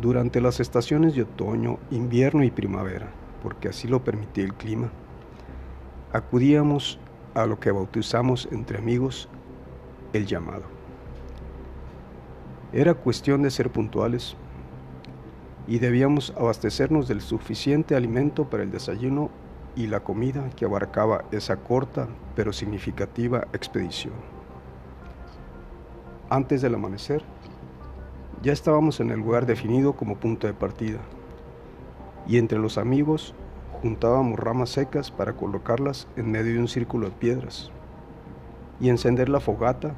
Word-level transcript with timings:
Durante 0.00 0.40
las 0.40 0.60
estaciones 0.60 1.14
de 1.14 1.22
otoño, 1.22 1.78
invierno 1.90 2.42
y 2.42 2.50
primavera, 2.50 3.10
porque 3.42 3.68
así 3.68 3.86
lo 3.86 4.02
permitía 4.02 4.44
el 4.44 4.54
clima, 4.54 4.90
acudíamos 6.10 6.98
a 7.34 7.44
lo 7.44 7.60
que 7.60 7.70
bautizamos 7.70 8.48
entre 8.50 8.78
amigos 8.78 9.28
el 10.14 10.24
llamado. 10.24 10.62
Era 12.72 12.94
cuestión 12.94 13.42
de 13.42 13.50
ser 13.50 13.70
puntuales 13.70 14.36
y 15.66 15.80
debíamos 15.80 16.32
abastecernos 16.34 17.06
del 17.06 17.20
suficiente 17.20 17.94
alimento 17.94 18.48
para 18.48 18.62
el 18.62 18.70
desayuno 18.70 19.30
y 19.76 19.86
la 19.86 20.00
comida 20.00 20.48
que 20.56 20.64
abarcaba 20.64 21.24
esa 21.30 21.56
corta 21.56 22.08
pero 22.34 22.54
significativa 22.54 23.48
expedición. 23.52 24.14
Antes 26.30 26.62
del 26.62 26.76
amanecer, 26.76 27.22
ya 28.42 28.52
estábamos 28.52 29.00
en 29.00 29.10
el 29.10 29.20
lugar 29.20 29.46
definido 29.46 29.94
como 29.94 30.16
punto 30.16 30.46
de 30.46 30.54
partida, 30.54 31.00
y 32.26 32.38
entre 32.38 32.58
los 32.58 32.78
amigos 32.78 33.34
juntábamos 33.82 34.38
ramas 34.38 34.70
secas 34.70 35.10
para 35.10 35.34
colocarlas 35.34 36.06
en 36.16 36.30
medio 36.30 36.54
de 36.54 36.60
un 36.60 36.68
círculo 36.68 37.06
de 37.06 37.16
piedras 37.16 37.70
y 38.80 38.88
encender 38.88 39.28
la 39.28 39.40
fogata 39.40 39.94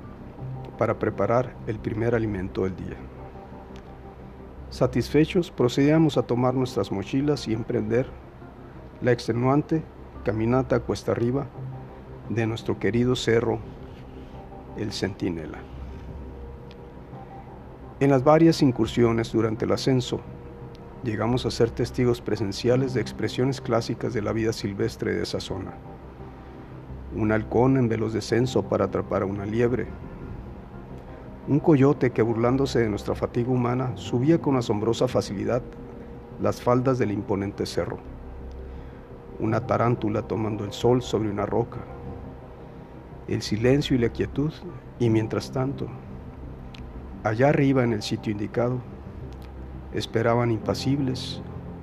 para 0.78 0.98
preparar 0.98 1.54
el 1.66 1.78
primer 1.78 2.14
alimento 2.14 2.64
del 2.64 2.76
día. 2.76 2.96
Satisfechos, 4.70 5.50
procedíamos 5.50 6.16
a 6.16 6.22
tomar 6.22 6.54
nuestras 6.54 6.90
mochilas 6.90 7.46
y 7.46 7.52
emprender 7.52 8.06
la 9.00 9.12
extenuante 9.12 9.82
caminata 10.24 10.80
cuesta 10.80 11.12
arriba 11.12 11.46
de 12.28 12.46
nuestro 12.46 12.78
querido 12.78 13.14
cerro, 13.14 13.58
el 14.76 14.92
Centinela. 14.92 15.58
En 18.02 18.10
las 18.10 18.24
varias 18.24 18.62
incursiones 18.62 19.30
durante 19.30 19.64
el 19.64 19.70
ascenso, 19.70 20.18
llegamos 21.04 21.46
a 21.46 21.52
ser 21.52 21.70
testigos 21.70 22.20
presenciales 22.20 22.94
de 22.94 23.00
expresiones 23.00 23.60
clásicas 23.60 24.12
de 24.12 24.20
la 24.22 24.32
vida 24.32 24.52
silvestre 24.52 25.14
de 25.14 25.22
esa 25.22 25.38
zona. 25.38 25.74
Un 27.14 27.30
halcón 27.30 27.76
en 27.76 27.88
veloz 27.88 28.12
descenso 28.12 28.64
para 28.64 28.86
atrapar 28.86 29.22
a 29.22 29.26
una 29.26 29.46
liebre, 29.46 29.86
un 31.46 31.60
coyote 31.60 32.10
que 32.10 32.22
burlándose 32.22 32.80
de 32.80 32.88
nuestra 32.88 33.14
fatiga 33.14 33.52
humana 33.52 33.92
subía 33.94 34.40
con 34.40 34.56
asombrosa 34.56 35.06
facilidad 35.06 35.62
las 36.40 36.60
faldas 36.60 36.98
del 36.98 37.12
imponente 37.12 37.66
cerro. 37.66 37.98
Una 39.38 39.64
tarántula 39.64 40.22
tomando 40.22 40.64
el 40.64 40.72
sol 40.72 41.02
sobre 41.02 41.30
una 41.30 41.46
roca. 41.46 41.78
El 43.28 43.42
silencio 43.42 43.94
y 43.94 44.00
la 44.00 44.08
quietud 44.08 44.52
y 44.98 45.08
mientras 45.08 45.52
tanto, 45.52 45.86
allá 47.24 47.48
arriba 47.48 47.84
en 47.84 47.92
el 47.92 48.02
sitio 48.02 48.32
indicado, 48.32 48.80
esperaban 49.92 50.50
impasibles 50.50 51.42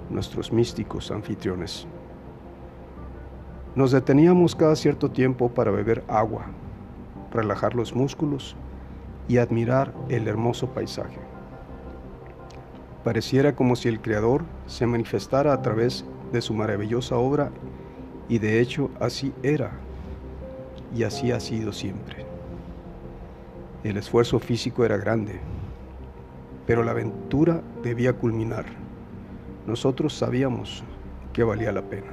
nuestros 0.09 0.51
místicos 0.51 1.11
anfitriones. 1.11 1.87
Nos 3.75 3.91
deteníamos 3.91 4.55
cada 4.55 4.75
cierto 4.75 5.11
tiempo 5.11 5.49
para 5.49 5.71
beber 5.71 6.03
agua, 6.07 6.45
relajar 7.31 7.75
los 7.75 7.95
músculos 7.95 8.55
y 9.27 9.37
admirar 9.37 9.93
el 10.09 10.27
hermoso 10.27 10.67
paisaje. 10.71 11.19
Pareciera 13.03 13.55
como 13.55 13.75
si 13.75 13.87
el 13.87 14.01
Creador 14.01 14.43
se 14.65 14.85
manifestara 14.85 15.53
a 15.53 15.61
través 15.61 16.03
de 16.33 16.41
su 16.41 16.53
maravillosa 16.53 17.15
obra 17.15 17.51
y 18.27 18.39
de 18.39 18.59
hecho 18.59 18.89
así 18.99 19.33
era 19.43 19.71
y 20.93 21.03
así 21.03 21.31
ha 21.31 21.39
sido 21.39 21.71
siempre. 21.71 22.28
El 23.83 23.97
esfuerzo 23.97 24.39
físico 24.39 24.85
era 24.85 24.97
grande, 24.97 25.39
pero 26.65 26.83
la 26.83 26.91
aventura 26.91 27.61
debía 27.81 28.13
culminar. 28.13 28.65
Nosotros 29.65 30.13
sabíamos 30.13 30.83
que 31.33 31.43
valía 31.43 31.71
la 31.71 31.83
pena. 31.83 32.11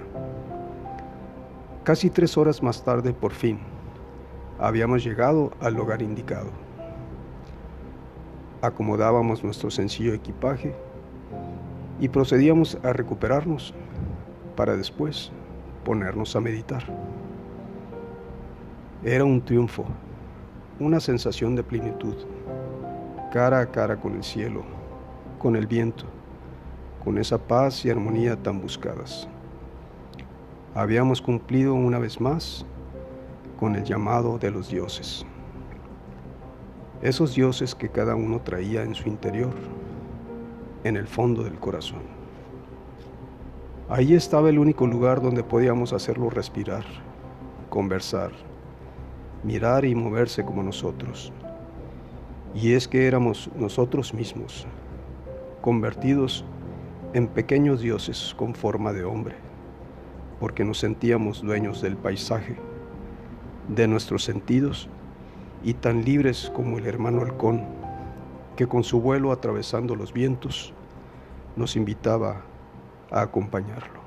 Casi 1.84 2.10
tres 2.10 2.36
horas 2.36 2.62
más 2.62 2.84
tarde, 2.84 3.12
por 3.12 3.32
fin, 3.32 3.60
habíamos 4.58 5.04
llegado 5.04 5.52
al 5.60 5.74
lugar 5.74 6.02
indicado 6.02 6.66
acomodábamos 8.66 9.44
nuestro 9.44 9.70
sencillo 9.70 10.14
equipaje 10.14 10.74
y 12.00 12.08
procedíamos 12.08 12.78
a 12.82 12.92
recuperarnos 12.92 13.74
para 14.54 14.76
después 14.76 15.30
ponernos 15.84 16.34
a 16.36 16.40
meditar. 16.40 16.84
Era 19.04 19.24
un 19.24 19.40
triunfo, 19.42 19.84
una 20.80 21.00
sensación 21.00 21.54
de 21.54 21.62
plenitud, 21.62 22.14
cara 23.32 23.60
a 23.60 23.70
cara 23.70 23.96
con 24.00 24.14
el 24.14 24.24
cielo, 24.24 24.64
con 25.38 25.56
el 25.56 25.66
viento, 25.66 26.04
con 27.04 27.18
esa 27.18 27.38
paz 27.38 27.84
y 27.84 27.90
armonía 27.90 28.36
tan 28.36 28.60
buscadas. 28.60 29.28
Habíamos 30.74 31.22
cumplido 31.22 31.74
una 31.74 31.98
vez 31.98 32.20
más 32.20 32.66
con 33.58 33.74
el 33.76 33.84
llamado 33.84 34.38
de 34.38 34.50
los 34.50 34.68
dioses 34.68 35.26
esos 37.02 37.34
dioses 37.34 37.74
que 37.74 37.88
cada 37.88 38.14
uno 38.14 38.40
traía 38.40 38.82
en 38.82 38.94
su 38.94 39.08
interior, 39.08 39.52
en 40.84 40.96
el 40.96 41.06
fondo 41.06 41.42
del 41.42 41.58
corazón. 41.58 42.02
Ahí 43.88 44.14
estaba 44.14 44.48
el 44.48 44.58
único 44.58 44.86
lugar 44.86 45.20
donde 45.20 45.44
podíamos 45.44 45.92
hacerlo 45.92 46.30
respirar, 46.30 46.84
conversar, 47.70 48.32
mirar 49.42 49.84
y 49.84 49.94
moverse 49.94 50.44
como 50.44 50.62
nosotros. 50.62 51.32
Y 52.54 52.72
es 52.72 52.88
que 52.88 53.06
éramos 53.06 53.50
nosotros 53.56 54.14
mismos, 54.14 54.66
convertidos 55.60 56.44
en 57.12 57.28
pequeños 57.28 57.80
dioses 57.80 58.34
con 58.36 58.54
forma 58.54 58.92
de 58.92 59.04
hombre, 59.04 59.36
porque 60.40 60.64
nos 60.64 60.78
sentíamos 60.78 61.42
dueños 61.42 61.82
del 61.82 61.96
paisaje, 61.96 62.56
de 63.68 63.88
nuestros 63.88 64.24
sentidos 64.24 64.88
y 65.64 65.74
tan 65.74 66.04
libres 66.04 66.50
como 66.54 66.78
el 66.78 66.86
hermano 66.86 67.22
halcón, 67.22 67.64
que 68.56 68.66
con 68.66 68.84
su 68.84 69.00
vuelo 69.00 69.32
atravesando 69.32 69.94
los 69.94 70.12
vientos 70.12 70.72
nos 71.56 71.76
invitaba 71.76 72.42
a 73.10 73.22
acompañarlo. 73.22 74.00